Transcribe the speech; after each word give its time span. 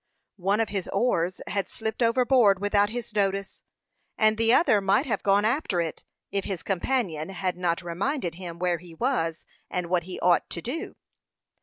One 0.39 0.59
of 0.59 0.69
his 0.69 0.87
oars 0.87 1.41
had 1.45 1.69
slipped 1.69 2.01
overboard 2.01 2.57
without 2.59 2.89
his 2.89 3.13
notice, 3.13 3.61
and 4.17 4.35
the 4.35 4.51
other 4.51 4.81
might 4.81 5.05
have 5.05 5.21
gone 5.21 5.45
after 5.45 5.79
it, 5.79 6.03
if 6.31 6.43
his 6.45 6.63
companion 6.63 7.29
had 7.29 7.55
not 7.55 7.83
reminded 7.83 8.33
him 8.33 8.57
where 8.57 8.79
he 8.79 8.95
was, 8.95 9.45
and 9.69 9.91
what 9.91 10.05
he 10.05 10.19
ought 10.19 10.49
to 10.49 10.61
do. 10.63 10.95